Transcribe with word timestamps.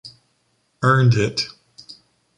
Earned 0.81 1.13
it! 1.13 1.45